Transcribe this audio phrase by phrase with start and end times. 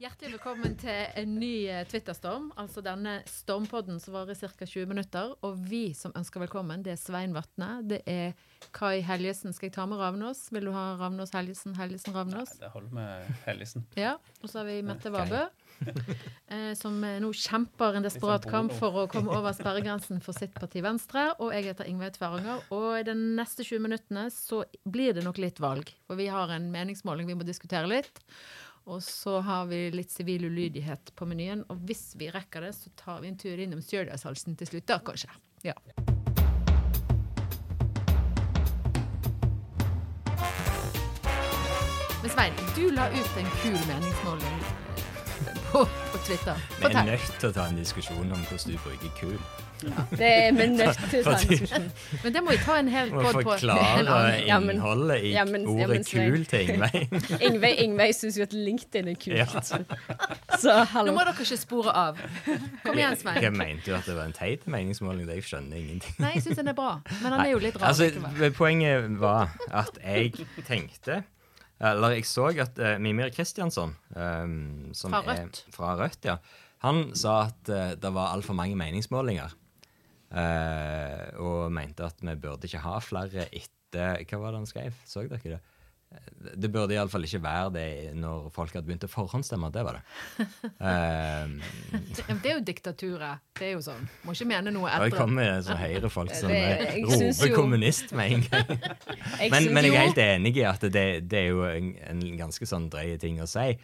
[0.00, 2.46] Hjertelig velkommen til en ny eh, Twitterstorm.
[2.56, 4.64] Altså denne stormpodden som varer ca.
[4.64, 5.34] 20 minutter.
[5.44, 7.82] Og vi som ønsker velkommen, det er Svein Vatne.
[7.84, 8.32] Det er
[8.72, 9.52] Kai Helgesen.
[9.52, 10.46] Skal jeg ta med Ravnås?
[10.56, 11.74] Vil du ha Ravnås Helgesen?
[11.76, 12.54] Helgesen Ravnås?
[12.62, 13.84] Det holder med Helgesen.
[14.00, 14.14] Ja.
[14.40, 15.42] Og så har vi Mette Vabø.
[16.50, 20.56] Eh, som eh, nå kjemper en desperat kamp for å komme over sperregrensen for sitt
[20.56, 21.26] parti Venstre.
[21.44, 22.64] Og jeg heter Ingveig Tveranger.
[22.72, 25.92] Og i de neste 20 minuttene så blir det nok litt valg.
[26.08, 28.24] For vi har en meningsmåling vi må diskutere litt.
[28.84, 31.64] Og så har vi litt sivil ulydighet på menyen.
[31.68, 35.00] Og hvis vi rekker det, så tar vi en tur innom Stjørdalshalsen til slutt, da
[35.04, 35.30] kanskje.
[35.66, 35.76] Ja.
[42.20, 44.59] Men Svein, du la ut en kul meningsmåling
[45.72, 46.54] på, på Twitter.
[46.80, 49.36] Vi er nødt til å ta en diskusjon om hvordan du bruker kul.
[49.80, 51.86] Det er vi nødt til å ta en diskusjon.
[52.24, 53.44] Men det må vi ta en hel podd på.
[53.46, 57.06] forklare Ja, innholdet i ja, men- ja, ordet men kul til Ingveig.
[57.48, 59.38] Ingveig, Ingveig syns jo at LinkedIn er kult.
[59.40, 59.46] Ja.
[60.60, 60.76] Så
[61.06, 62.20] Nå må dere ikke spore av.
[62.84, 63.56] Kom igjen, Jeg Svein.
[63.56, 65.24] mente jo at det var en teit meningsmåling.
[65.32, 66.14] Jeg skjønner ingenting.
[66.20, 66.92] Nei, jeg syns den er bra.
[67.22, 67.94] Men den er jo litt rar.
[67.94, 70.34] Altså, poenget var at jeg
[70.68, 71.22] tenkte
[71.80, 75.62] Eller jeg så at uh, Mimir Kristiansson, um, som Fra er Rødt.
[75.72, 76.36] fra Rødt, ja,
[76.84, 79.56] han sa at uh, det var altfor mange meningsmålinger.
[80.30, 84.98] Uh, og mente at vi burde ikke ha flere etter Hva var det han skrev?
[85.08, 85.62] Så dere det?
[86.56, 87.86] Det burde iallfall ikke være det
[88.18, 89.68] når folk hadde begynt å forhåndsstemme.
[89.74, 90.04] Det var det.
[90.80, 91.50] Eh,
[92.40, 93.42] Det er jo diktaturet.
[93.58, 94.08] Det er jo sånn.
[94.24, 95.12] Må ikke mene noe etter.
[95.12, 98.74] det kommer så høyrefolk som Det- roper kommunist med en gang.
[99.52, 102.66] Men, men jeg er helt enig i at det, det er jo en, en ganske
[102.66, 103.76] sånn drøy ting å si.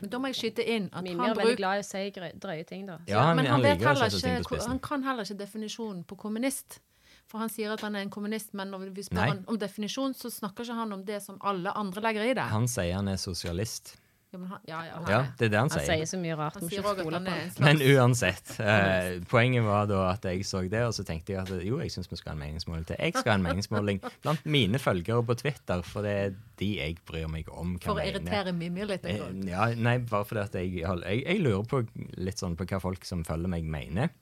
[0.00, 2.02] Men da må jeg skyte inn at Mimir han er veldig glad i å si
[2.42, 2.98] drøye ting, da.
[3.08, 5.38] Ja, han, Men han, han, han, liker å ting på ikke, han kan heller ikke
[5.40, 6.80] definisjonen på kommunist.
[7.28, 9.28] For han sier at han er en kommunist, men når vi spør Nei.
[9.34, 12.46] han om definisjon, så snakker ikke han om det som alle andre legger i det.
[12.54, 13.98] Han sier han er sosialist.
[14.28, 15.86] Ja, men han, ja, ja, han, Ja, det er det han Han sier.
[15.88, 16.56] sier så mye rart.
[16.58, 16.70] han skolen.
[16.70, 18.50] sier ikke at han er en slags Men uansett.
[18.60, 21.92] Eh, poenget var da at jeg så det, og så tenkte jeg at jo, jeg
[21.94, 22.96] syns vi skal ha en meningsmåling til.
[23.00, 26.98] Jeg skal ha en meningsmåling blant mine følgere på Twitter, for det er de jeg
[27.08, 27.78] bryr meg om.
[27.78, 29.04] hva For å irritere Mimmi litt.
[29.08, 29.24] Eh.
[29.48, 31.84] Ja, nei, bare fordi at jeg, jeg, jeg lurer på
[32.20, 34.12] litt sånn på hva folk som følger meg, mener.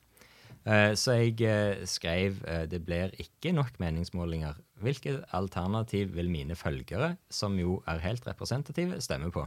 [0.66, 4.58] Eh, så jeg eh, skrev eh, det blir ikke nok meningsmålinger.
[4.82, 9.46] Hvilket alternativ vil mine følgere, som jo er helt representative, stemme på?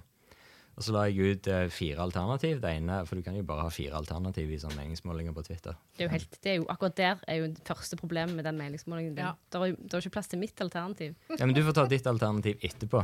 [0.79, 2.61] Og så la jeg ut fire alternativ.
[2.63, 5.75] Det ene, For du kan jo bare ha fire alternativ i sånne meningsmålinger på Twitter.
[5.97, 8.47] Det er jo helt, det er jo, akkurat der er jo det første problemet med
[8.47, 9.17] den meningsmålingen.
[9.19, 9.33] Ja.
[9.51, 11.17] Det er jo det er jo ikke plass til mitt alternativ.
[11.35, 13.03] Ja, men Du får ta ditt alternativ etterpå.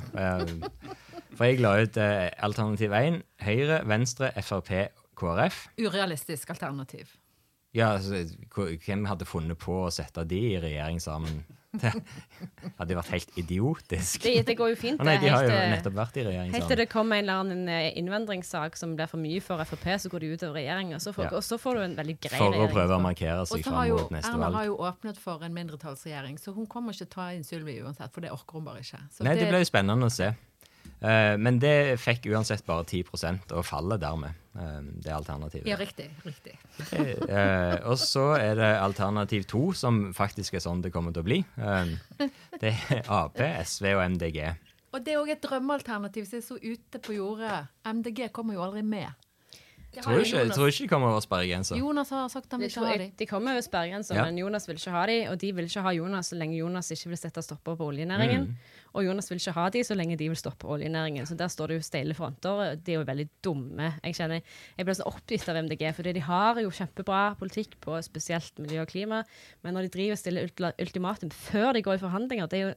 [1.36, 3.22] For jeg la ut alternativ 1.
[3.44, 4.72] Høyre, Venstre, Frp,
[5.20, 5.68] KrF.
[5.76, 7.12] Urealistisk alternativ.
[7.76, 8.24] Ja, altså,
[8.86, 11.44] hvem hadde funnet på å sette de i regjering sammen?
[11.76, 11.92] Det
[12.80, 14.22] hadde vært helt idiotisk.
[14.24, 15.00] Det, det går jo fint.
[15.04, 17.26] Å nei, de har jo eh, nettopp vært i regjering Helt til det kommer en
[17.26, 17.60] eller annen
[18.00, 21.02] innvendringssak innvandringssak som blir for mye for Frp, så går de utover regjeringa.
[21.04, 21.34] Så får- Ja.
[21.36, 24.16] Og så får du en veldig grei For å prøve å markere seg fram mot
[24.16, 24.72] neste Erna har valg.
[24.72, 28.14] jo åpnet for en mindretallsregjering, så hun kommer ikke til å ta inn Sylvi uansett,
[28.16, 29.02] for det orker hun bare ikke.
[29.12, 30.32] Så Nei, det ble jo spennende å se.
[31.02, 33.04] Eh, men det fikk uansett bare 10
[33.54, 35.68] og faller dermed, eh, det alternativet.
[35.68, 36.10] Ja, riktig.
[36.24, 36.58] riktig.
[37.26, 41.28] Eh, og så er det alternativ to, som faktisk er sånn det kommer til å
[41.28, 41.42] bli.
[42.62, 44.40] Det er Ap, SV og MDG.
[44.96, 47.66] Og det er òg et drømmealternativ som er så ute på jordet.
[47.84, 49.12] MDG kommer jo aldri med.
[50.02, 51.76] Har Tror ikke, jeg tror ikke de kommer over sperregrensa.
[51.80, 53.12] Jonas har sagt han vil ikke ha jeg, dem.
[53.20, 54.26] de kommer over sperregrensa, Ja.
[54.26, 56.92] men Jonas vil ikke ha de, og de vil ikke ha Jonas så lenge Jonas
[56.92, 58.48] ikke vil sette stopper på oljenæringen.
[58.48, 58.56] Mm.
[58.96, 61.26] Og Jonas vil ikke ha de så lenge de vil stoppe oljenæringen.
[61.28, 62.76] Så der står det jo steile fronter.
[62.76, 63.94] De er jo veldig dumme.
[64.04, 64.42] Jeg kjenner,
[64.78, 68.82] jeg blir så oppgitt av MDG, for de har jo kjempebra politikk på spesielt miljø
[68.82, 69.24] og klima,
[69.64, 70.50] men når de driver og stiller
[70.80, 72.74] ultimatum før de går i forhandlinger, det er jo,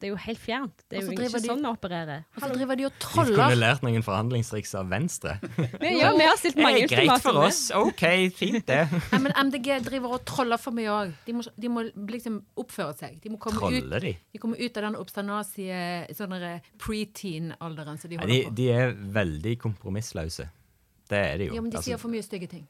[0.00, 0.78] det er jo helt fjernt.
[0.88, 2.22] Det er jo ikke de- sånn vi opererer.
[2.34, 3.30] Og så driver de og troller.
[3.30, 5.34] Vi kunne lært noen forhandlingstriks av Venstre.
[5.82, 7.60] Men, ja, vi har stilt Det mange er greit for oss.
[7.76, 8.78] OK, fint det.
[9.12, 11.12] Ja, men MDG driver og troller for mye òg.
[11.26, 13.18] De, de må liksom oppføre seg.
[13.20, 14.14] De må komme ut de?
[14.32, 15.82] De kommer ut av den obstanasie
[16.16, 16.34] sånn
[16.80, 18.54] preteen-alderen som de holder de, på.
[18.56, 20.48] de er veldig kompromissløse.
[21.10, 21.58] Det er de jo.
[21.58, 22.64] Ja, men de Altså, sier for mye stygge ting.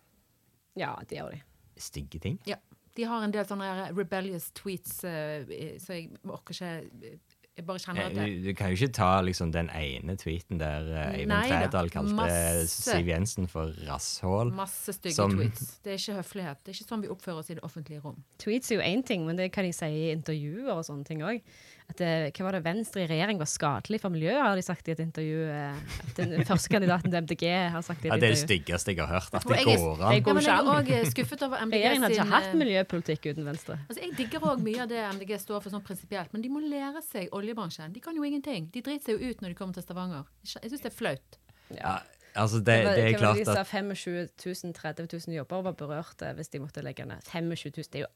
[0.79, 1.43] Ja, det gjør de.
[1.81, 2.39] Stygge ting.
[2.49, 2.57] Ja.
[2.97, 5.45] De har en del sånne rebellious tweets, eh,
[5.79, 7.19] så jeg orker ikke
[7.61, 10.59] Jeg bare kjenner at det Du, du kan jo ikke ta liksom den ene tweeten
[10.63, 12.69] der eh, Eivind Nei Trædal kalte masse.
[12.73, 14.53] Siv Jensen for rasshål.
[14.57, 15.75] Masse stygge Som- tweets.
[15.85, 16.63] Det er ikke høflighet.
[16.65, 18.23] Det er ikke sånn vi oppfører oss i det offentlige rom.
[18.41, 21.21] Tweets er jo én ting, men det kan de si i intervjuer og sånne ting
[21.27, 21.43] òg.
[21.91, 24.87] At det, hva var det, Venstre i regjering var skadelig for miljøet, har de sagt
[24.89, 25.41] i et intervju.
[25.51, 27.45] eh, At den første kandidaten til MDG
[27.75, 28.21] har sagt i Ja, intervju.
[28.21, 29.35] det er det styggeste jeg har hørt.
[29.35, 30.23] At det jeg går an.
[30.23, 33.45] går Ja, jeg er òg skuffet over MDG Regjeringen har ikke hatt eh, miljøpolitikk uten
[33.51, 33.79] Venstre.
[33.89, 36.63] Altså, Jeg digger òg mye av det MDG står for sånn prinsipielt, men de må
[36.63, 37.93] lære seg oljebransjen.
[37.93, 38.71] De kan jo ingenting.
[38.71, 40.25] De driter seg jo ut når de kommer til Stavanger.
[40.47, 41.39] Jeg syns det er flaut.
[41.75, 41.99] Ja,
[42.35, 44.29] altså, det, Det var, det er klart de at 25
[44.65, 47.23] 000, 30 000 jobber var berørt eh, hvis de måtte legge ned.
[47.27, 48.13] 25 000, det er jo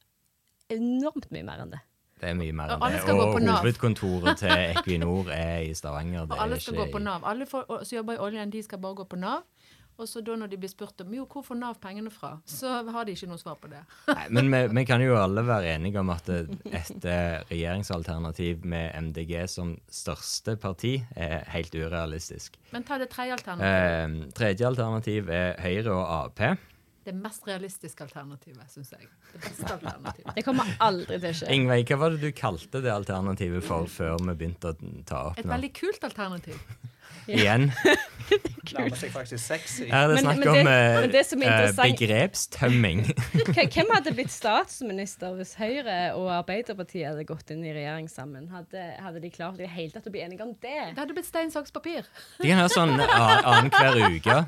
[0.78, 1.80] enormt mye mer enn det.
[2.20, 3.14] Det er mye mer enn det.
[3.14, 6.28] Og hovedkontoret til Equinor er i Stavanger.
[6.28, 7.26] Og alle skal gå på Nav.
[7.26, 9.42] Alle som jobber i oljen, de skal bare gå på Nav.
[9.94, 12.80] Og så da når de blir spurt om jo, hvor får Nav pengene fra, så
[12.90, 13.82] har de ikke noe svar på det.
[14.10, 18.90] Nei, men vi, vi kan jo alle være enige om at et eh, regjeringsalternativ med
[19.06, 22.58] MDG som største parti er helt urealistisk.
[22.74, 24.26] Men ta det tredje alternativet.
[24.26, 26.42] Eh, tredje alternativ er Høyre og Ap.
[27.04, 29.08] Det mest realistiske alternativet, syns jeg.
[29.34, 30.32] Det beste alternativet.
[30.38, 31.50] Det kommer aldri til å skje.
[31.52, 35.38] Ingveig, hva var det du kalte det alternativet for før vi begynte å ta opp
[35.40, 35.52] Et nå?
[35.52, 36.60] veldig kult alternativ.
[37.24, 37.70] Igjen.
[38.74, 39.52] Nærmer seg faktisk.
[39.88, 43.02] Her er det snakk om eh, men det som eh, begrepstømming.
[43.74, 48.48] Hvem hadde blitt statsminister hvis Høyre og Arbeiderpartiet hadde gått inn i regjering sammen?
[48.52, 50.76] Hadde, hadde de klart i det hele tatt å bli enige om det?
[50.92, 52.08] Det hadde blitt stein, saks, papir.
[52.40, 54.40] De kan ha sånn annenhver uke.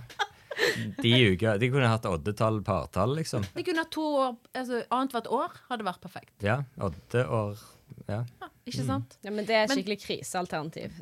[1.03, 3.44] De, uker, de kunne hatt oddetall, partall, liksom.
[3.55, 6.32] De kunne hatt to år, altså annethvert år hadde vært perfekt.
[6.44, 7.56] Ja, odde år
[8.08, 8.25] Ja.
[8.67, 8.87] Ikke Mm.
[8.87, 9.17] sant?
[9.23, 10.93] Ja, men Det er et skikkelig krisealternativ.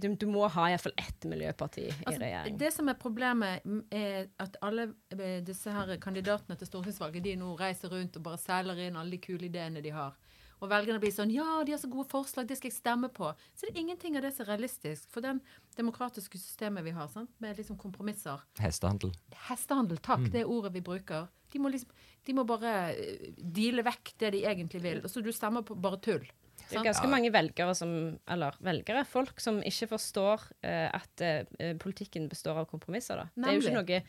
[0.00, 2.58] Du, du må ha iallfall ett miljøparti i Altså, regjering.
[2.58, 7.34] det som er problemet, mm, er at alle eh, disse her kandidatene til stortingsvalget de
[7.36, 10.12] nå reiser rundt og bare seiler inn alle de kule ideene de har.
[10.58, 13.30] Og velgerne blir sånn Ja, de har så gode forslag, det skal jeg stemme på.
[13.54, 15.08] Så det er ingenting av det som er realistisk.
[15.12, 15.40] For den
[15.78, 17.30] demokratiske systemet vi har, sant?
[17.42, 19.12] med liksom kompromisser Hestehandel.
[19.48, 21.28] Hestehandel, takk, det er ordet vi bruker.
[21.52, 21.92] De må, liksom,
[22.26, 25.00] de må bare eh, deale vekk det de egentlig vil.
[25.04, 26.26] Og så du stemmer på bare tull.
[26.68, 27.92] Det er ganske mange velgere som
[28.28, 33.22] Eller velgere, folk som ikke forstår uh, at uh, politikken består av kompromisser.
[33.22, 33.28] Da.
[33.34, 34.00] Det er jo ikke noe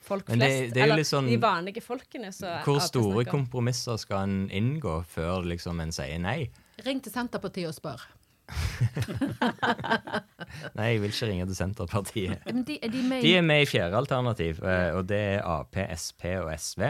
[0.00, 2.30] folk flest, det- det er eller sånn- de vanlige folkene
[2.64, 6.50] Hvor store kompromisser skal en inngå før liksom en sier nei?
[6.84, 8.00] Ring til Senterpartiet og spør.
[10.74, 12.40] Nei, jeg vil ikke ringe til Senterpartiet.
[12.48, 15.20] Men de, er de med De i er med i fjerde alternativ, eh, og det
[15.36, 16.82] er Ap, Sp og SV.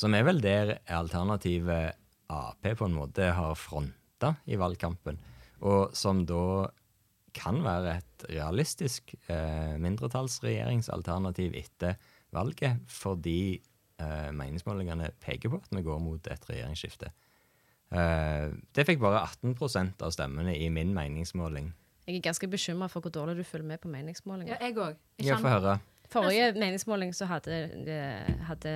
[0.00, 1.92] Som er vel der alternativet
[2.32, 5.18] Ap på en måte har fronta i valgkampen.
[5.64, 6.68] Og som da
[7.34, 11.96] kan være et realistisk eh, mindretallsregjeringsalternativ etter
[12.34, 13.38] valget, fordi
[14.00, 17.12] eh, meningsmålingene peker på at vi går mot et regjeringsskifte.
[17.94, 21.72] Eh, det fikk bare 18% av stemmene i min meningsmåling.
[22.04, 24.58] Jeg er ganske bekymra for hvor dårlig du følger med på meningsmålinger.
[24.58, 24.98] Ja, jeg òg.
[25.24, 25.78] Ja, få høre.
[26.12, 28.74] Forrige meningsmåling så hadde, eh, hadde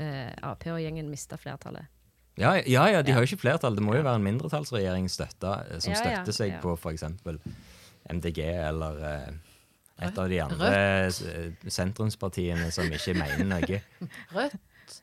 [0.00, 1.90] eh, Ap og gjengen mista flertallet.
[2.36, 3.76] Ja, ja, ja, de har jo ikke flertall.
[3.76, 6.60] Det må jo være en mindretallsregjering støtta, eh, som Ja, ja, støtter seg ja.
[6.64, 7.04] på f.eks.
[8.12, 9.30] MDG eller eh,
[9.96, 13.80] et av de andre eh, sentrumspartiene som ikke mener noe.
[14.36, 14.58] Rødt.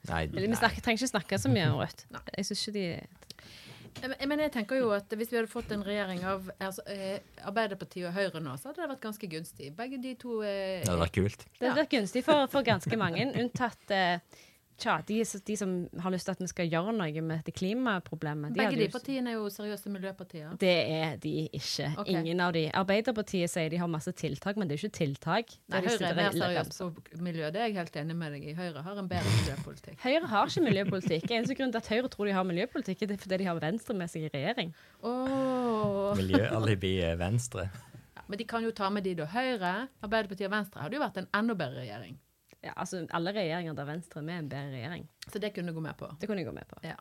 [0.08, 0.46] Nei, nei.
[0.48, 2.06] Vi snakker, trenger ikke snakke så mye om Rødt.
[2.38, 6.24] Jeg synes ikke de Men jeg tenker jo at hvis vi hadde fått en regjering
[6.30, 9.74] av altså, eh, Arbeiderpartiet og Høyre nå, så hadde det vært ganske gunstig.
[9.78, 11.46] Begge de to eh, Det hadde vært kult.
[11.60, 14.42] Det hadde vært gunstig for, for ganske mange, unntatt eh,
[14.77, 18.56] Tja, de, de som har lyst til at vi skal gjøre noe med dette klimaproblemet
[18.56, 20.56] de Begge de partiene er jo seriøse miljøpartier.
[20.60, 21.92] Det er de ikke.
[22.01, 22.15] Okay.
[22.18, 22.65] Ingen av de.
[22.82, 25.53] Arbeiderpartiet sier de har masse tiltak, men det er ikke tiltak.
[25.72, 28.50] Nei, Høyre er mer seriøst seriøs på miljø, det er jeg helt enig med deg
[28.50, 28.58] i.
[28.58, 30.01] Høyre har en bedre miljøpolitikk.
[30.03, 31.30] Høyre har ikke miljøpolitikk.
[31.30, 33.98] Eneste grunn til at Høyre tror de har miljøpolitikk, det er fordi de har Venstre
[33.98, 34.74] med seg i regjering.
[35.06, 36.12] Oh.
[36.18, 37.70] Miljøalibi er Venstre.
[38.18, 39.30] Ja, men de kan jo ta med de da.
[39.30, 42.18] Høyre, Arbeiderpartiet og Venstre hadde jo vært en enda bedre regjering.
[42.63, 45.08] Ja, altså, alle regjeringer der Venstre er med, er en bedre regjering.
[45.27, 46.08] Så det kunne du gå med på.
[46.20, 46.79] Det kunne jeg gå med på.
[46.88, 46.96] Ja,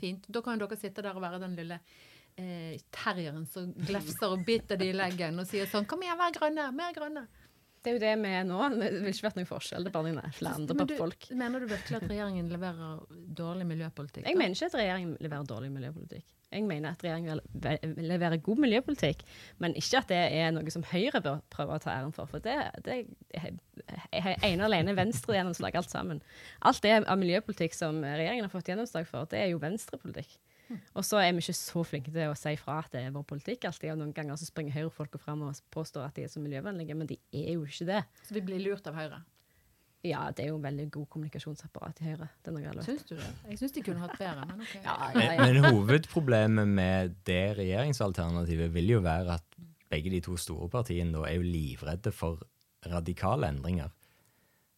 [0.00, 0.26] Fint.
[0.30, 1.78] Da kan dere sitte der og være den lille
[2.38, 6.34] eh, terrieren som glefser og biter de i leggen og sier sånn Kom igjen, vær
[6.36, 6.68] grønne!
[6.74, 7.24] Mer grønne!
[7.84, 8.58] Det er jo det vi er nå.
[8.80, 9.84] Det vil ikke vært noen forskjell.
[9.84, 11.26] Det er bare noen flere andre Men du, folk.
[11.36, 13.02] mener du virkelig at regjeringen leverer
[13.42, 14.24] dårlig miljøpolitikk?
[14.30, 16.33] Jeg mener ikke at regjeringen leverer dårlig miljøpolitikk.
[16.52, 17.40] Jeg mener at regjeringen
[17.98, 19.24] leverer god miljøpolitikk,
[19.62, 22.30] men ikke at det er noe som Høyre bør prøve å ta æren for.
[22.30, 23.00] For det, det
[23.34, 26.22] er ene og alene Venstre-gjennomslag, alt sammen.
[26.62, 30.38] Alt det av miljøpolitikk som regjeringen har fått gjennomslag for, det er jo Venstre-politikk.
[30.96, 33.26] Og så er vi ikke så flinke til å si fra at det er vår
[33.28, 33.92] politikk alltid.
[33.92, 37.10] Og noen ganger så springer Høyre-folka fram og påstår at de er så miljøvennlige, men
[37.10, 38.02] de er jo ikke det.
[38.24, 39.20] Så vi blir lurt av Høyre?
[40.04, 42.26] Ja, det er jo en veldig god kommunikasjonsapparat i Høyre.
[42.44, 42.80] Det er.
[42.84, 43.28] Syns du det?
[43.48, 44.74] Jeg syns de kunne hatt bedre, men OK.
[45.16, 49.56] Men, men hovedproblemet med det regjeringsalternativet vil jo være at
[49.88, 52.42] begge de to store partiene da er jo livredde for
[52.92, 53.94] radikale endringer.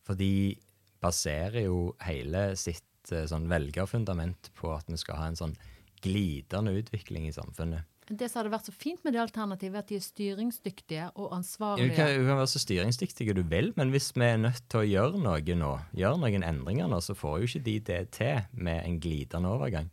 [0.07, 0.55] For de
[1.03, 5.57] baserer jo hele sitt eh, sånn velgerfundament på at vi skal ha en sånn
[6.05, 7.83] glidende utvikling i samfunnet.
[8.07, 11.33] Det som hadde vært så fint med det alternativet, er at de er styringsdyktige og
[11.35, 14.79] Du kan, du kan være så styringsdyktige du vil, men hvis vi er nødt til
[14.85, 18.43] å gjøre noe nå, gjøre noen endringer nå, så får jo ikke de det til
[18.55, 19.91] med en glidende overgang.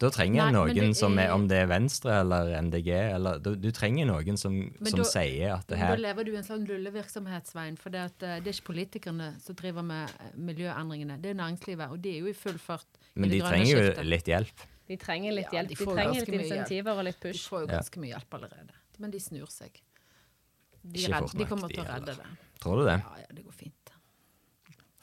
[0.00, 3.36] Da trenger Nei, noen du som er, er- om det er Venstre eller MDG, eller
[3.44, 6.38] du, du trenger noen som, som da- sier at det Men Da lever du i
[6.40, 10.08] en sånn lullevirksomhetsveien, for det, at, eh, det er ikke politikerne som driver med
[10.40, 13.42] miljøendringene, det er næringslivet, og de er jo i full fart i Men det de
[13.44, 14.64] grønne trenger jo litt hjelp.
[14.90, 15.70] De trenger litt Ja, hjelp.
[15.70, 16.42] de De, trenger litt hjelp.
[16.42, 17.44] insentiver og litt push.
[17.44, 19.76] De får jo ganske mye hjelp allerede, men de snur seg.
[20.80, 22.30] De, Ikke redd, de kommer til å redde det.
[22.60, 22.98] Tror du det?
[22.98, 23.76] Ja, ja, det går fint.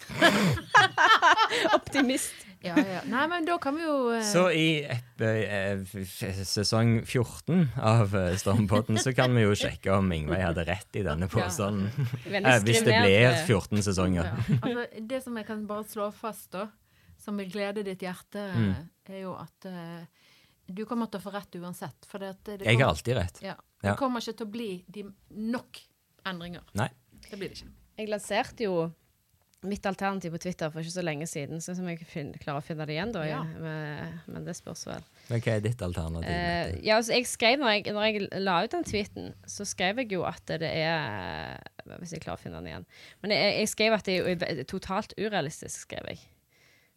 [1.77, 2.33] Optimist.
[2.65, 3.01] Ja, ja.
[3.05, 4.21] Nei, men da kan vi jo uh...
[4.25, 5.83] Så i eh,
[6.47, 11.03] sesong 14 av eh, Stormpodden så kan vi jo sjekke om Ingveig hadde rett i
[11.05, 11.91] denne påstanden.
[12.25, 14.31] Hvis det blir eh, 14 sesonger.
[14.33, 14.57] ja.
[14.61, 16.67] altså, Det som jeg kan bare slå fast, da,
[17.27, 18.85] som vil glede ditt hjerte, Mm.
[19.11, 20.05] er jo at uh,
[20.67, 22.07] du kommer til å få rett uansett.
[22.07, 23.41] For det, det det, Jeg har alltid rett.
[23.43, 23.55] Ja.
[23.83, 23.91] Ja.
[23.91, 25.79] Det kommer ikke til å bli de nok
[26.27, 26.63] endringer.
[26.79, 26.87] Nei.
[27.27, 27.73] Det blir det ikke.
[27.97, 28.87] Jeg lanserte jo
[29.67, 32.65] mitt alternativ på Twitter for ikke så lenge siden, så om jeg fin- klarer å
[32.65, 33.23] finne det igjen, da.
[33.25, 33.39] Ja.
[33.43, 35.03] Med, Men, men det spørs vel.
[35.31, 36.29] Men hva er ditt alternativ?
[36.29, 39.97] Uh, ja, altså, jeg skrev når jeg, når jeg la ut den tweeten, så skrev
[40.03, 41.57] jeg jo at det er
[41.99, 42.85] Hvis jeg klarer å finne den igjen.
[43.23, 46.19] Men jeg, jeg skrev at det er totalt urealistisk, skrev jeg.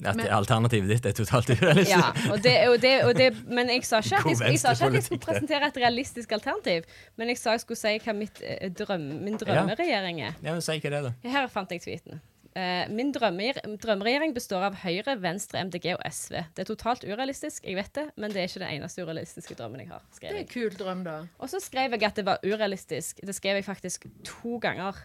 [0.04, 1.92] At men- alternativet ditt er totalt urealistisk?
[1.96, 4.72] Ja, og det, og det, og det, men jeg sa ikke at jeg, jeg, sa
[4.72, 6.88] ikke at jeg skulle presentere et realistisk alternativ.
[7.20, 10.36] Men jeg sa jeg skulle si hva mitt, eh, drøm, min drømmeregjering er.
[10.42, 11.14] Ja, men Si hva det er, da.
[11.36, 12.20] Her fant jeg tweeten.
[12.56, 16.40] Eh, min drømme, drømmeregjering består av Høyre, Venstre, MDG og SV.
[16.56, 19.84] Det er totalt urealistisk, jeg vet det, men det er ikke den eneste urealistiske drømmen
[19.84, 20.02] jeg har.
[20.16, 20.34] Skrevet.
[20.34, 21.14] Det er en kul drøm, da.
[21.38, 23.22] Og så skrev jeg at det var urealistisk.
[23.22, 24.98] Det skrev jeg faktisk to ganger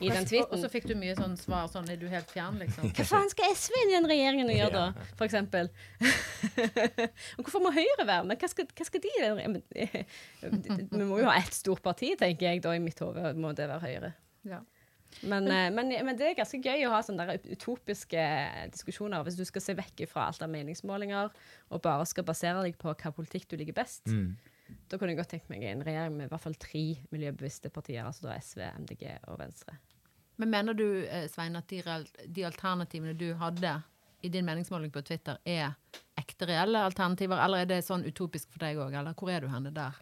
[0.00, 2.58] i den Og, og så fikk du mye sånn svar sånn Er du helt fjern,
[2.62, 2.90] liksom?
[2.96, 5.70] Hva faen skal SV inn i den regjeringen og gjøre da, for eksempel?
[7.36, 8.40] og hvorfor må Høyre være med?
[8.40, 9.98] Hva skal, hva skal de eh,
[10.42, 13.68] Vi må jo ha ett stort parti, tenker jeg da, i mitt hode må det
[13.70, 14.14] være Høyre.
[14.48, 14.62] Ja.
[15.20, 18.22] Men, eh, men, men det er ganske gøy å ha sånne der utopiske
[18.72, 19.22] diskusjoner.
[19.26, 21.30] Hvis du skal se vekk fra alt av meningsmålinger
[21.70, 24.06] og bare skal basere deg på hva politikk du liker best.
[24.08, 24.32] Mm.
[24.88, 28.04] Da kunne jeg godt tenkt meg en regjering med i hvert fall tre miljøbevisste partier.
[28.04, 29.78] Altså da SV, MDG og Venstre.
[30.40, 31.82] Men mener du, eh, Svein, at de,
[32.26, 33.76] de alternativene du hadde
[34.22, 35.74] i din meningsmåling på Twitter, er
[36.18, 39.48] ekte reelle alternativer, eller er det sånn utopisk for deg òg, eller hvor er du
[39.50, 39.98] henne der?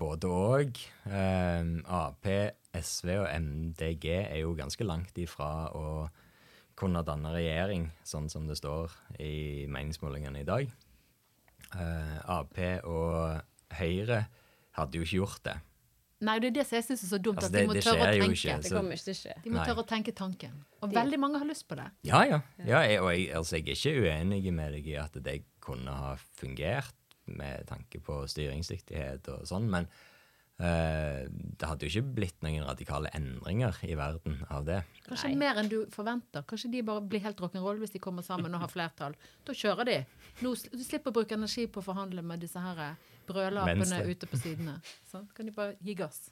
[0.00, 0.80] Både og.
[1.06, 2.30] Eh, Ap,
[2.74, 5.84] SV og MDG er jo ganske langt ifra å
[6.80, 10.70] kunne danne regjering, sånn som det står i meningsmålingene i dag.
[11.76, 12.58] Eh, Ap
[12.88, 14.24] og Høyre
[14.78, 15.56] hadde jo ikke gjort det.
[16.20, 17.82] Nei, det er det som jeg syns er så dumt, Altså, at de må det
[17.86, 18.34] tørre å tenke.
[18.36, 19.36] ikke, Det kommer ikke til å skje.
[19.42, 19.66] De må Nei.
[19.70, 20.58] tørre å tenke tanken.
[20.82, 21.86] Og De- veldig mange har lyst på det.
[22.04, 22.40] Ja, ja.
[22.58, 25.88] ja jeg, og jeg, altså, jeg er ikke uenig med deg i at det kunne
[25.96, 29.88] ha fungert med tanke på styringsdyktighet og sånn, men
[30.60, 34.82] eh, det hadde jo ikke blitt noen radikale endringer i verden av det.
[35.06, 35.38] Kanskje Nei.
[35.40, 36.44] mer enn du forventer.
[36.44, 39.16] Kanskje de bare blir helt rock'n'roll hvis de kommer sammen og har flertall.
[39.46, 40.06] Da kjører de.
[40.42, 42.96] Nå, du slipper å bruke energi på å forhandle med disse her
[43.30, 44.04] brølapene Venstre.
[44.10, 44.76] ute på sidene.
[45.10, 46.28] Så kan de bare gi gass.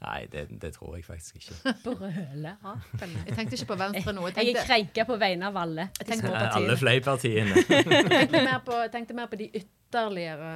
[0.00, 1.72] Nei, det, det tror jeg faktisk ikke.
[1.84, 4.26] Brøle Jeg tenkte ikke på Venstre nå.
[4.30, 5.88] Jeg Jeg er krenka på vegne av alle.
[5.98, 7.56] jeg tenkte, Alle fløypartiene.
[7.68, 10.54] jeg tenkte, mer, på, jeg tenkte mer på de ytterligere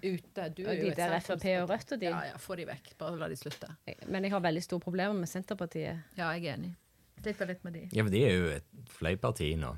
[0.00, 0.48] ute.
[0.56, 1.18] Du Og de der.
[1.20, 2.08] Frp og Rødt og de.
[2.08, 2.94] Ja, ja, få de vekk.
[2.98, 3.68] Bare la de slutte.
[4.08, 6.04] Men jeg har veldig store problemer med Senterpartiet.
[6.16, 6.72] Ja, jeg er enig.
[7.20, 7.88] Sliter litt med de.
[7.92, 9.76] Ja, for de er jo et fløyparti nå.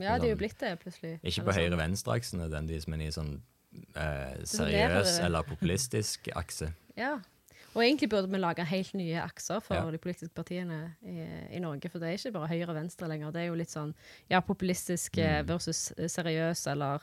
[0.00, 1.16] Ja, de er jo blitt det, plutselig.
[1.26, 1.64] Ikke på sånn.
[1.64, 3.40] høyre-venstre-aksen nødvendigvis, men i sånn
[3.96, 6.72] eh, seriøs eller populistisk akse.
[6.96, 7.18] Ja.
[7.74, 9.90] Og egentlig burde vi lage helt nye akser for Ja.
[9.90, 11.22] de politiske partiene i,
[11.54, 11.88] i Norge.
[11.88, 13.30] For det er ikke bare høyre og venstre lenger.
[13.30, 13.94] Det er jo litt sånn
[14.30, 15.22] ja, populistisk Mm.
[15.22, 16.98] eh, versus eh, seriøs, eller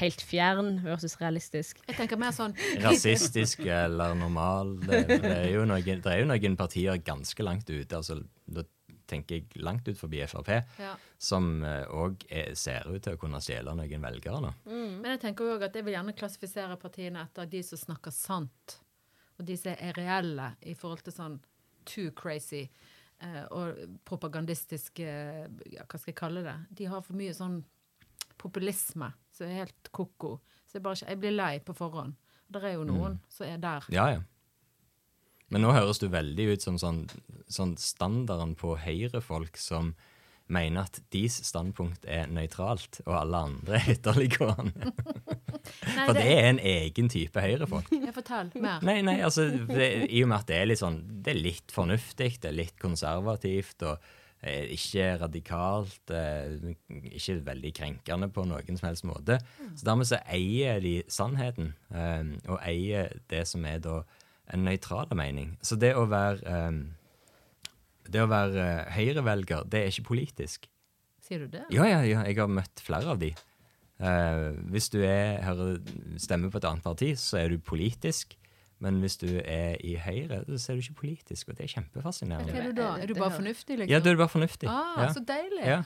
[0.00, 1.78] helt fjern versus realistisk.
[1.86, 4.80] Jeg tenker mer sånn Rasistisk eller normal.
[4.82, 7.94] Det, det, er jo noen, det er jo noen partier ganske langt ute.
[7.96, 8.18] altså
[9.06, 10.50] tenker jeg langt ut forbi Frp,
[10.82, 10.94] ja.
[11.18, 12.24] som òg
[12.58, 14.50] ser ut til å kunne stjele noen velgere nå.
[14.66, 18.78] Men jeg tenker også at jeg vil gjerne klassifisere partiene etter de som snakker sant,
[19.36, 21.38] og de som er reelle i forhold til sånn
[21.86, 22.66] too crazy
[23.22, 26.56] eh, og propagandistisk eh, ja, Hva skal jeg kalle det?
[26.80, 27.60] De har for mye sånn
[28.36, 30.36] populisme som er helt ko-ko.
[30.66, 32.16] Så jeg, bare, jeg blir lei på forhånd.
[32.52, 33.86] Det er jo noen som er der.
[33.92, 34.24] Ja, ja.
[35.52, 37.04] Men nå høres du veldig ut som sånn,
[37.46, 39.94] sånn standarden på høyrefolk som
[40.50, 44.92] mener at deres standpunkt er nøytralt, og alle andre er ytterliggående.
[46.06, 47.88] For det er en egen type høyrefolk.
[47.92, 48.84] Jeg Fortell mer.
[48.86, 51.74] Nei, nei, altså, det, I og med at det er litt sånn Det er litt
[51.74, 54.06] fornuftig, det er litt konservativt og
[54.40, 56.12] eh, ikke radikalt.
[56.14, 56.74] Eh,
[57.12, 59.40] ikke veldig krenkende på noen som helst måte.
[59.74, 64.00] Så dermed så eier de sannheten, eh, og eier det som er da
[64.54, 65.56] en nøytral mening.
[65.64, 66.80] Så det å være um,
[68.06, 70.68] Det å være eh, høyrevelger, det er ikke politisk.
[71.26, 71.64] Sier du det?
[71.74, 73.32] Ja, ja, ja, jeg har møtt flere av de.
[73.98, 75.80] Uh, hvis du er, hører,
[76.22, 78.36] stemmer på et annet parti, så er du politisk.
[78.84, 81.80] Men hvis du er i Høyre, så er du ikke politisk, og det er Hva
[81.80, 82.52] kjempefascinerende.
[82.52, 82.88] er du da?
[83.00, 83.92] Er du bare fornuftig, liksom?
[83.94, 84.68] Ja, du er bare fornuftig.
[84.68, 85.06] Ah, ja.
[85.14, 85.62] så deilig.
[85.64, 85.78] Ja.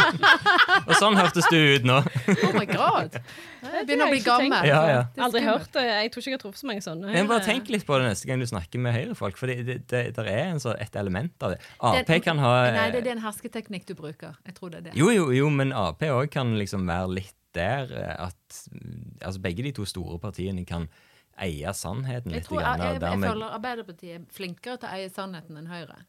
[0.88, 1.96] og sånn hørtes du ut nå.
[2.50, 3.16] Oh my god!
[3.64, 4.68] Jeg begynner å bli gammel.
[4.68, 5.00] Ja, ja.
[5.24, 5.86] Aldri hørt det.
[5.88, 7.16] Jeg tror ikke jeg har truffet så mange sånne.
[7.16, 9.80] Men bare tenk litt på det neste gang du snakker med Høyre-folk, for det, det,
[9.88, 11.60] det, der er en sånn, et element av det.
[11.80, 14.36] Ap den, kan ha Nei, det er en hersketeknikk du bruker.
[14.44, 14.96] Jeg tror det er det.
[15.00, 18.60] Jo, jo, jo, men Ap òg kan liksom være litt der eh, at
[19.24, 20.86] altså begge de to store partiene kan
[21.40, 22.48] eie sannheten Jeg, litt.
[22.48, 26.00] tror, jeg, jeg, jeg føler Arbeiderpartiet er flinkere til å eie sannheten enn Høyre.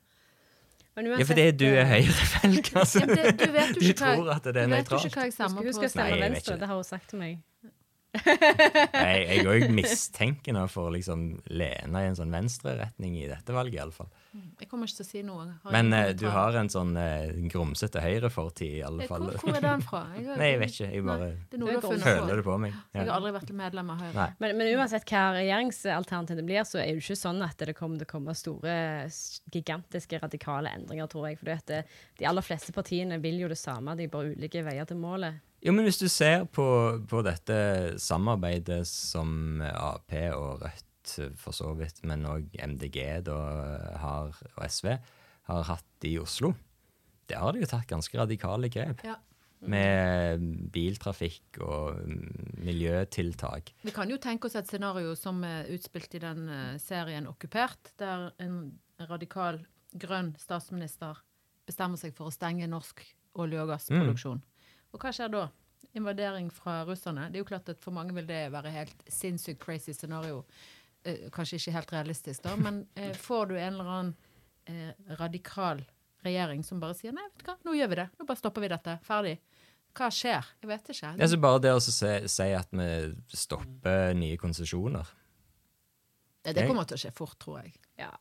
[0.96, 3.00] Men Ja, for det er du er høyrevelger, altså.
[3.00, 5.68] Ja, det, du vet jo ikke hva, du vet ikke hva jeg stemmer på.
[5.70, 6.58] huske å stemme jeg venstre.
[6.58, 6.60] det.
[6.66, 7.38] Det har hun sagt til meg.
[8.12, 11.22] Jeg jeg òg mistenker nå for å liksom
[11.56, 14.10] lene i en sånn venstreretning i dette valget, iallfall.
[14.60, 15.46] Jeg kommer ikke til å si noe.
[15.64, 19.26] Har Men eh, du har en sånn eh, grumsete høyrefortid, i alle Eh, fall.
[19.32, 20.02] Hvor, hvor er den fra?
[20.16, 20.90] Jeg, har- Nei, jeg vet ikke.
[20.94, 22.36] Jeg bare det har funnet føler på.
[22.42, 22.76] det på meg.
[22.94, 24.28] Jeg har aldri vært medlem av Høyre.
[24.44, 28.08] Men, men uansett hva regjeringsalternativet blir, så er det ikke sånn at det kommer til
[28.10, 28.76] å komme store,
[29.52, 31.40] gigantiske, radikale endringer, tror jeg.
[31.42, 31.82] For det,
[32.20, 35.40] de aller fleste partiene vil jo det samme, de bare ulike veier til målet.
[35.62, 36.66] Jo, men hvis du ser på,
[37.06, 37.58] på dette
[38.02, 42.98] samarbeidet som Ap og Rødt for så vidt, men òg MDG
[43.28, 43.38] da,
[44.02, 44.96] har, og SV
[45.52, 46.54] har hatt i Oslo,
[47.30, 49.04] der har de jo tatt ganske radikale grep.
[49.06, 49.20] Ja.
[49.62, 50.42] Med
[50.74, 53.76] biltrafikk og mm, miljøtiltak.
[53.86, 57.94] Vi kan jo tenke oss et scenario som er utspilt i den eh, serien Okkupert,
[58.02, 59.62] der en radikal
[59.94, 61.22] grønn statsminister
[61.70, 63.04] bestemmer seg for å stenge norsk
[63.38, 64.42] olje- og gassproduksjon.
[64.92, 65.48] Og hva skjer da?
[65.98, 67.28] Invadering fra russerne.
[67.32, 70.44] Det er jo klart at For mange vil det være helt sinnssykt crazy scenario.
[71.04, 74.12] Eh, kanskje ikke helt realistisk, da, men eh, får du en eller annen
[74.70, 75.82] eh, radikal
[76.22, 78.08] regjering som bare sier nei, vet du hva, nå gjør vi det.
[78.20, 78.98] Nå bare stopper vi dette.
[79.08, 79.40] Ferdig.
[79.98, 80.52] Hva skjer?
[80.62, 81.10] Jeg vet ikke.
[81.18, 82.92] Jeg altså bare det å si, si at vi
[83.36, 85.10] stopper nye konsesjoner.
[86.42, 87.74] Det, det kommer til å skje fort, tror jeg.
[88.00, 88.14] Ja.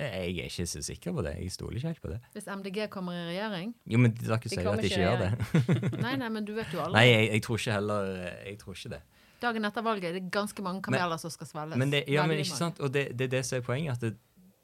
[0.00, 1.34] Jeg er ikke så sikker på det.
[1.42, 2.18] Jeg stoler ikke helt på det.
[2.34, 5.18] Hvis MDG kommer i regjering Jo, men dere sier jo kommer at de ikke gjør
[5.24, 6.00] det.
[6.00, 6.96] Nei, nei, men du vet jo aldri.
[6.98, 8.10] Nei, jeg, jeg tror ikke heller
[8.46, 9.02] Jeg tror ikke det.
[9.40, 11.80] Dagen etter valget er det ganske mange kameler som skal svelges.
[11.80, 12.80] Men det, ja, men ikke sant?
[12.84, 13.96] Og det, det er det som er poenget.
[13.96, 14.16] At det,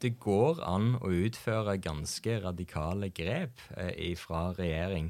[0.05, 5.09] det går an å utføre ganske radikale grep eh, fra regjering.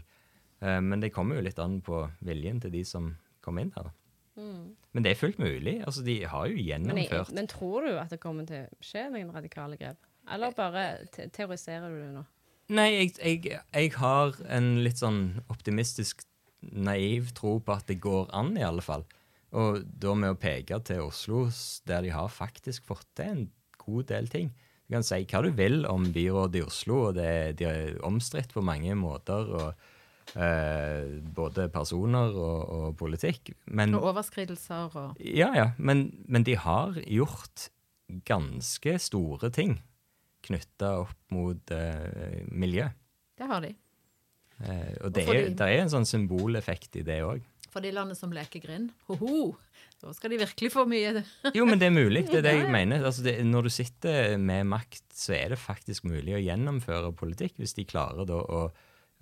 [0.64, 3.12] Eh, men det kommer jo litt an på viljen til de som
[3.44, 3.92] kommer inn her.
[4.38, 5.80] Men det er fullt mulig.
[5.86, 8.86] Altså, de har jo Men, jeg, gjennomført men tror du at det kommer til å
[8.86, 10.07] skje noen radikale grep?
[10.34, 12.24] Eller bare te teoriserer du det nå?
[12.76, 16.26] Nei, jeg, jeg, jeg har en litt sånn optimistisk,
[16.60, 19.06] naiv tro på at det går an, i alle fall.
[19.56, 21.46] Og da med å peke til Oslo,
[21.88, 23.46] der de har faktisk fått til en
[23.86, 24.50] god del ting.
[24.88, 27.30] Du kan si hva du vil om byrådet i Oslo, og det,
[27.62, 29.48] de er omstridt på mange måter.
[29.62, 33.54] og eh, Både personer og, og politikk.
[33.68, 37.70] Men, Og overskridelser og ja, ja, men, men de har gjort
[38.28, 39.80] ganske store ting
[40.46, 42.88] knytta opp mot eh, miljø.
[43.38, 43.74] Det har de.
[44.64, 47.46] Eh, og det og er, det er en sånn symboleffekt i det òg.
[47.74, 49.52] For de landene som leker grind, ho-ho,
[50.02, 51.24] da skal de virkelig få mye
[51.56, 52.24] Jo, men det er mulig.
[52.30, 53.06] Det er det jeg mener.
[53.06, 57.60] Altså det, når du sitter med makt, så er det faktisk mulig å gjennomføre politikk
[57.62, 58.68] hvis de klarer da å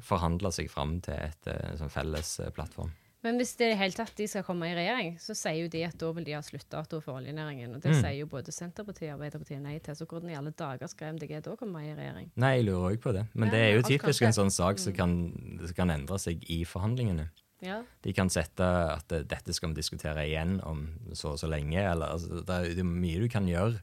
[0.03, 2.91] forhandle seg fram til et eh, sånn felles eh, plattform.
[3.25, 5.69] Men hvis det i helt hele tatt de skal komme i regjering, så sier jo
[5.73, 7.73] de at da vil de ha sluttdato for oljenæringen.
[7.73, 8.01] Og det Mm.
[8.03, 9.95] sier jo både Senterpartiet og Arbeiderpartiet nei til.
[9.97, 12.29] Så hvordan i alle dager skal MDG da komme i regjering?
[12.35, 13.25] Nei, jeg lurer òg på det.
[13.33, 15.33] Men Ja, det er jo typisk en sånn sak som kan,
[15.65, 17.29] som kan endre seg i forhandlingene.
[17.61, 17.81] Ja.
[18.03, 21.79] De kan sette at dette skal vi diskutere igjen om så og så lenge.
[21.81, 23.79] Eller, altså, det, er, er mye du kan gjøre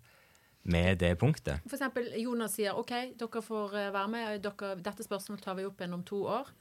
[0.64, 1.58] med det punktet.
[1.66, 4.42] For eksempel Jonas sier OK, dere får eh, være med.
[4.44, 6.52] Dere, dette spørsmålet tar vi opp igjen om to år.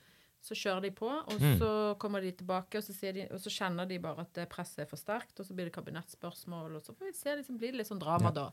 [0.42, 1.60] Så kjører de på, og Mm.
[1.60, 4.80] så kommer de tilbake, og så, sier de, og så kjenner de bare at presset
[4.80, 7.72] er for sterkt, og så blir det kabinettspørsmål, og så får vi se, liksom, blir
[7.72, 8.32] det litt sånn drama Ja.
[8.32, 8.52] da.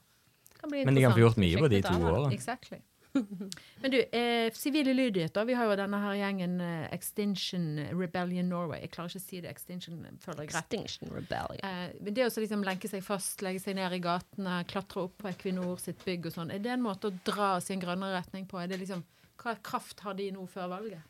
[0.53, 2.33] Det kan bli Men de kan få gjort mye på de to årene.
[2.35, 2.81] Exactly.
[3.83, 5.47] Men du, eh, sivile lydigheter.
[5.47, 8.81] Vi har jo denne her gjengen eh, Extinction Rebellion Norway.
[8.83, 9.51] Jeg klarer ikke å si det.
[9.51, 10.75] Extinction føler jeg rett.
[10.75, 11.65] Extinction Rebellion.
[11.65, 15.17] Eh, men det å liksom lenke seg fast, legge seg ned i gatene, klatre opp
[15.19, 17.81] på Equinor sitt bygg og sånn, er det en måte å dra oss i en
[17.81, 18.61] grønnere retning på?
[18.63, 19.03] Er det liksom,
[19.39, 21.01] Hva kraft har de nå før valget?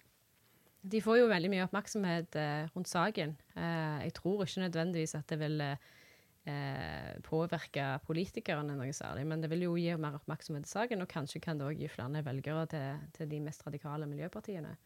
[0.88, 3.35] De får jo veldig mye oppmerksomhet eh, rundt saken.
[3.57, 9.51] Eh, jeg tror ikke nødvendigvis at det vil eh, påvirke politikerne noe særlig, men det
[9.53, 12.64] vil jo gi mer oppmerksomhet til saken, og kanskje kan det òg gi flere velgere
[12.72, 14.77] til, til de mest radikale miljøpartiene.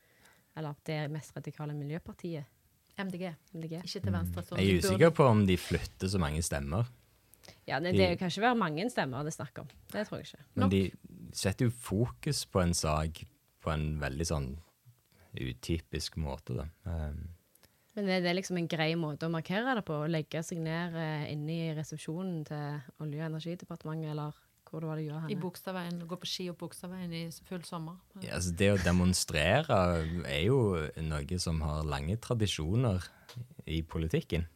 [0.59, 2.45] Eller det mest radikale miljøpartiet.
[3.01, 3.31] MDG.
[3.57, 3.79] MDG.
[3.87, 4.43] Ikke til venstre.
[4.45, 6.91] sånn Jeg er usikker på om de flytter så mange stemmer.
[7.67, 9.71] Ja, det, De- det kan ikke være mange stemmer det er snakk om.
[9.95, 10.45] Det tror jeg ikke.
[10.61, 10.83] Men de
[11.33, 13.23] setter jo fokus på en sak
[13.63, 14.51] på en veldig sånn
[15.39, 16.67] utypisk måte, da.
[16.85, 17.29] Um,
[17.95, 19.99] Men er det liksom en grei måte å markere det på.
[20.05, 24.39] Å legge seg ned eh, inne i resepsjonen til Olje- og energidepartementet, eller
[24.71, 25.41] hvor det var det gjør I henne.
[25.43, 27.99] Bogstadveien, gå på ski opp Bogstadveien i full sommer.
[28.23, 29.77] ja, altså det å demonstrere
[30.25, 30.63] er jo
[31.05, 33.05] noe som har lange tradisjoner
[33.69, 34.47] i politikken,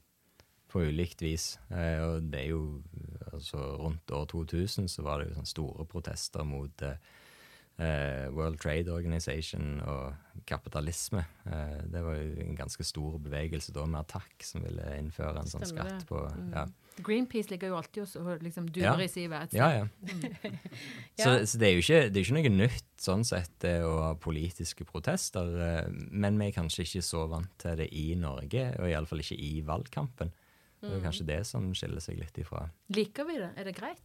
[0.73, 1.59] på ulikt vis.
[1.69, 2.83] Eh, og det er jo
[3.37, 6.97] altså Rundt år 2000 så var det jo sånne store protester mot eh,
[8.33, 10.15] World Trade Organization og
[10.49, 11.25] kapitalisme.
[11.47, 15.51] Eh, det var jo en ganske stor bevegelse da med Attack som ville innføre en
[15.51, 16.53] sånn Stemmer skatt på Mm.
[16.55, 16.67] ja.
[17.05, 19.05] Greenpeace ligger jo alltid og liksom durer Ja.
[19.05, 19.53] i sivet.
[19.53, 19.87] Ja, ja.
[20.01, 20.59] Mm.
[21.21, 23.99] Så, så det er jo ikke, det er ikke noe nytt sånn sett eh, å
[24.01, 28.71] ha politiske protester, eh, men vi er kanskje ikke så vant til det i Norge,
[28.81, 30.33] og iallfall ikke i valgkampen.
[30.81, 31.05] Det er Mm.
[31.05, 32.71] kanskje det som skiller seg litt ifra.
[32.91, 33.51] Liker vi det?
[33.57, 34.01] Er det greit?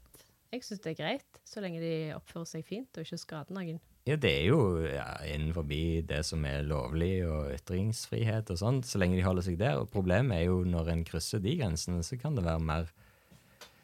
[0.52, 3.80] Jeg syns det er greit, så lenge de oppfører seg fint og ikke skader noen.
[4.10, 5.64] Ja, det er jo ja, innenfor
[6.10, 9.78] det som er lovlig og ytringsfrihet og sånn, så lenge de holder seg der.
[9.80, 12.90] Og problemet er jo når en krysser de grensene, så kan det være mer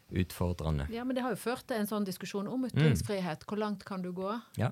[0.10, 0.88] utfordrende.
[0.92, 2.54] Ja, men det har jo ført til en sånn diskusjon Mm.
[2.54, 3.46] om ytringsfrihet.
[3.46, 4.42] Hvor langt kan du gå?
[4.58, 4.72] Ja.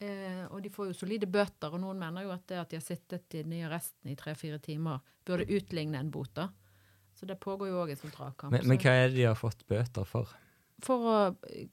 [0.00, 2.76] Eh, og de får jo solide bøter, og noen mener jo at det at de
[2.76, 6.32] har sittet i den nye arresten i tre-fire timer, burde utligne en bot.
[6.34, 6.48] da.
[7.14, 8.50] Så det pågår jo òg en sånn dragkamp.
[8.50, 10.26] Men, men hva er det de har fått bøter for?
[10.82, 11.14] For å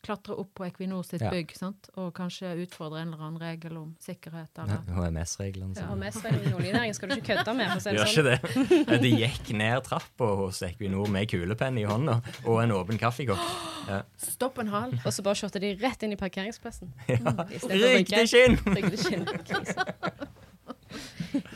[0.03, 1.29] klatre opp på Equinor sitt Ja.
[1.31, 1.89] bygg, sant?
[1.95, 4.49] og kanskje utfordre en eller annen regel om sikkerhet.
[4.59, 4.81] Eller.
[4.97, 7.71] HMS-reglene Ja, og i oljenæringen skal du ikke kødde med.
[7.71, 8.17] For å si det Gjør sånn.
[8.17, 9.01] ikke det.
[9.01, 13.39] De gikk ned trappa hos Equinor med kulepenn i hånda og en åpen kaffekopp.
[13.87, 14.01] Ja.
[14.17, 14.91] Stopp en hal!
[15.05, 16.91] Og så bare kjørte de rett inn i parkeringsplassen.
[17.07, 17.17] Ja.
[17.23, 18.57] Mm, det skinn!
[18.75, 19.25] Rygg det skinn.
[19.47, 19.85] Krise.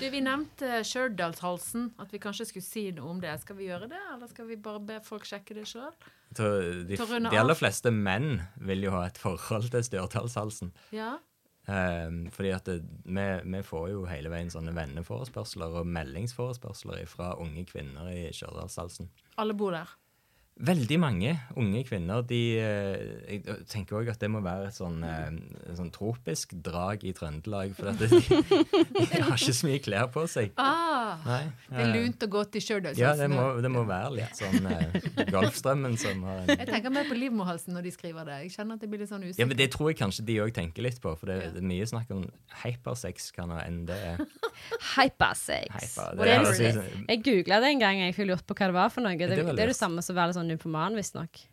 [0.01, 3.35] Du, Vi nevnte Stjørdalshalsen, at vi kanskje skulle si noe om det.
[3.43, 5.93] Skal vi gjøre det, eller skal vi bare be folk sjekke det sjøl?
[6.33, 10.71] De, de aller fleste menn vil jo ha et forhold til stjørdalshalsen.
[10.95, 11.19] Ja.
[11.69, 17.35] Um, fordi at det, vi, vi får jo hele veien sånne venneforespørsler og meldingsforespørsler fra
[17.37, 19.11] unge kvinner i Stjørdalshalsen.
[19.37, 19.93] Alle bor der.
[20.61, 22.21] Veldig mange unge kvinner.
[22.27, 25.31] De, eh, jeg tenker òg at det må være et sånn, eh,
[25.77, 27.71] sånn tropisk drag i Trøndelag.
[27.77, 28.19] For at de,
[28.99, 30.51] de har ikke så mye klær på seg.
[30.61, 32.99] Ah, Nei, det er eh, lunt og godt i Stjørdal.
[32.99, 34.99] Ja, det må, det må være litt sånn eh,
[35.31, 38.37] Golfstrømmen som har en Jeg tenker mer på livmorhalsen når de skriver det.
[38.45, 39.41] Jeg kjenner at jeg blir litt sånn usikker.
[39.41, 41.69] Ja, men Det tror jeg kanskje de òg tenker litt på, for det, det er
[41.71, 42.27] mye snakk om
[42.61, 44.21] hypersex kan ha enn det er.
[44.93, 45.73] Hypersex.
[45.73, 48.77] Hyper, det Det altså- Jeg googla det en gang, jeg fikk lurt på hva det
[48.77, 49.17] var for noe.
[49.17, 51.43] Det, det det, er det samme som å være litt sånn nymfoman, visstnok.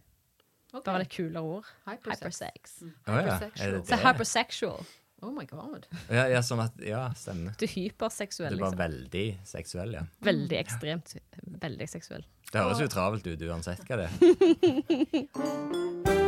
[0.68, 0.84] Okay.
[0.84, 1.68] Bare litt kulere ord.
[1.88, 2.24] Hypersex.
[2.28, 2.80] Hypersex.
[3.08, 3.78] Oh, ja, er det Hypersexual.
[3.84, 4.02] Så det?
[4.04, 4.88] hypersexual.
[5.20, 5.88] Oh my god.
[6.14, 7.56] Ja, ja, sånn at, ja, stemmer.
[7.58, 8.84] Du er hyperseksuell, Du var liksom.
[8.84, 10.04] veldig seksuell, ja.
[10.22, 11.16] Veldig ekstremt
[11.62, 12.24] veldig seksuell.
[12.52, 14.14] Det høres jo travelt ut uansett hva det er.